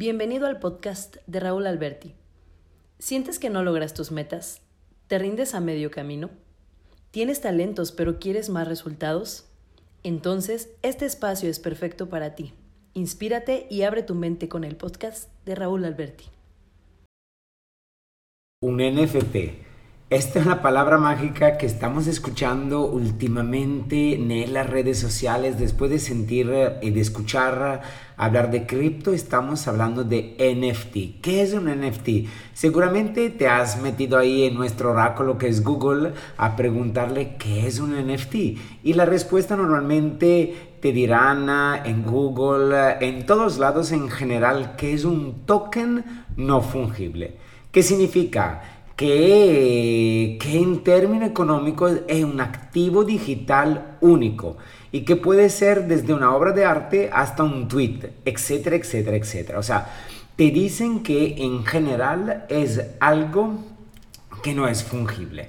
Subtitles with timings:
[0.00, 2.14] Bienvenido al podcast de Raúl Alberti.
[2.98, 4.62] ¿Sientes que no logras tus metas?
[5.08, 6.30] ¿Te rindes a medio camino?
[7.10, 9.44] ¿Tienes talentos pero quieres más resultados?
[10.02, 12.54] Entonces, este espacio es perfecto para ti.
[12.94, 16.24] Inspírate y abre tu mente con el podcast de Raúl Alberti.
[18.62, 19.69] Un NFT
[20.10, 25.56] esta es la palabra mágica que estamos escuchando últimamente en las redes sociales.
[25.56, 26.46] Después de sentir
[26.82, 27.82] y eh, de escuchar
[28.16, 31.22] hablar de cripto, estamos hablando de NFT.
[31.22, 32.28] ¿Qué es un NFT?
[32.54, 37.78] Seguramente te has metido ahí en nuestro oráculo que es Google a preguntarle qué es
[37.78, 38.34] un NFT.
[38.82, 44.92] Y la respuesta normalmente te dirán ah, en Google, en todos lados en general, que
[44.92, 46.04] es un token
[46.36, 47.36] no fungible.
[47.70, 48.79] ¿Qué significa?
[49.00, 54.58] Que, en términos económicos es un activo digital único
[54.92, 59.58] y que puede ser desde una obra de arte hasta un tweet, etcétera, etcétera, etcétera.
[59.58, 59.90] O sea,
[60.36, 63.64] te dicen que en general es algo
[64.42, 65.48] que no es fungible.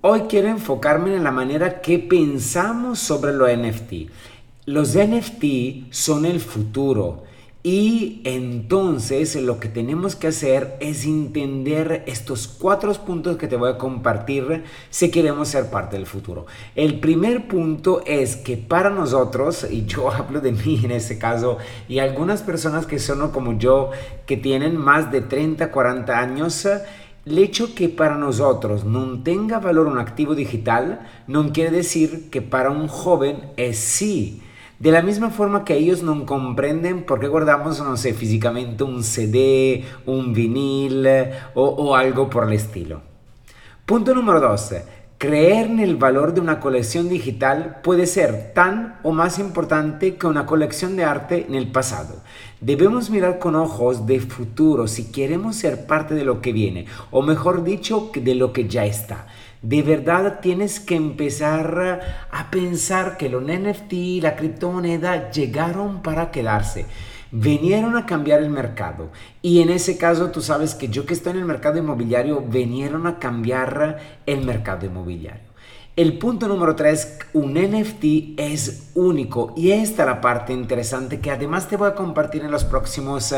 [0.00, 4.10] Hoy quiero enfocarme en la manera que pensamos sobre los NFT.
[4.64, 7.22] Los NFT son el futuro
[7.66, 13.72] y entonces lo que tenemos que hacer es entender estos cuatro puntos que te voy
[13.72, 16.46] a compartir si queremos ser parte del futuro.
[16.76, 21.58] El primer punto es que para nosotros, y yo hablo de mí en este caso,
[21.88, 23.90] y algunas personas que son como yo,
[24.26, 26.68] que tienen más de 30, 40 años,
[27.26, 32.42] el hecho que para nosotros no tenga valor un activo digital no quiere decir que
[32.42, 34.40] para un joven es sí.
[34.78, 39.02] De la misma forma que ellos no comprenden por qué guardamos, no sé, físicamente un
[39.02, 41.08] CD, un vinil
[41.54, 43.00] o, algo por el estilo.
[43.86, 44.74] Punto número 2.
[45.16, 50.26] Creer en el valor de una colección digital puede ser tan o más importante que
[50.26, 52.20] una colección de arte en el pasado.
[52.60, 57.22] Debemos mirar con ojos de futuro si queremos ser parte de lo que viene, o
[57.22, 59.26] mejor dicho, de lo que ya está.
[59.62, 66.30] De verdad tienes que empezar a pensar que los NFT y la criptomoneda llegaron para
[66.30, 66.86] quedarse
[67.30, 69.10] vinieron a cambiar el mercado.
[69.42, 73.06] Y en ese caso, tú sabes que yo que estoy en el mercado inmobiliario, vinieron
[73.06, 75.46] a cambiar el mercado inmobiliario.
[75.96, 81.30] El punto número tres, un NFT es único y esta es la parte interesante que
[81.30, 83.34] además te voy a compartir en los próximos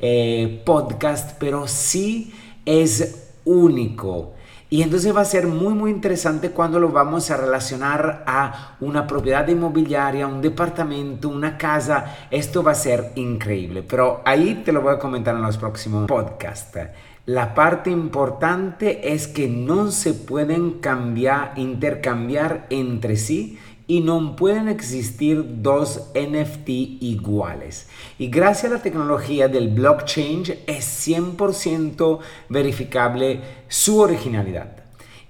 [0.00, 2.32] eh, podcasts, pero sí
[2.64, 4.32] es único.
[4.70, 9.06] Y entonces va a ser muy muy interesante cuando lo vamos a relacionar a una
[9.06, 12.28] propiedad inmobiliaria, un departamento, una casa.
[12.30, 16.06] Esto va a ser increíble, pero ahí te lo voy a comentar en los próximos
[16.06, 16.78] podcasts.
[17.24, 23.58] La parte importante es que no se pueden cambiar, intercambiar entre sí
[23.88, 27.88] y no pueden existir dos NFT iguales.
[28.18, 32.18] Y gracias a la tecnología del blockchain es 100%
[32.50, 34.76] verificable su originalidad.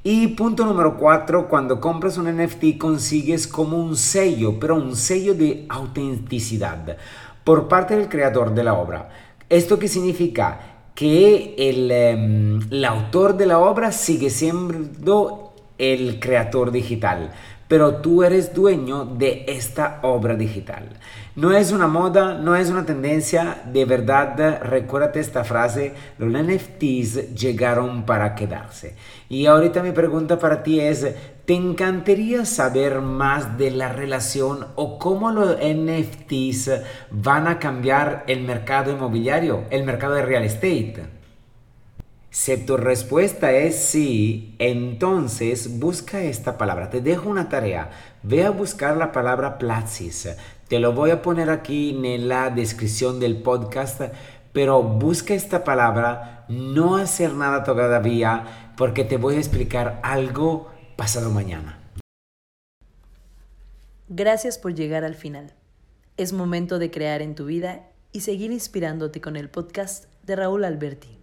[0.03, 5.35] Y punto número 4, cuando compras un NFT consigues como un sello, pero un sello
[5.35, 6.97] de autenticidad
[7.45, 9.09] por parte del creador de la obra.
[9.49, 10.61] ¿Esto qué significa?
[10.97, 17.31] Que el, em, el autor de la obra sigue siendo el creador digital
[17.69, 20.89] pero tú eres dueño de esta obra digital.
[21.37, 27.35] No es una moda, no es una tendencia, de verdad recuérdate esta frase, los NFTs
[27.35, 28.97] llegaron para quedarse.
[29.29, 31.07] Y ahorita mi pregunta para ti es,
[31.45, 36.71] ¿te encantaría saber más de la relación o cómo los NFTs
[37.11, 41.18] van a cambiar el mercado inmobiliario, el mercado de real estate?
[42.31, 46.91] Si tu respuesta es sí, entonces busca esta palabra.
[46.91, 47.91] Te dejo una tarea.
[48.23, 50.29] Ve a buscar la palabra Platsis.
[50.69, 54.03] Te lo voy a poner aquí en la descripción del podcast,
[54.53, 56.45] pero busca esta palabra.
[56.49, 61.79] No hacer nada todavía porque te voy a explicar algo pasado mañana.
[64.11, 65.55] Gracias por llegar al final.
[66.19, 70.65] Es momento de crear en tu vida y seguir inspirándote con el podcast de Raúl
[70.65, 71.18] Alberti.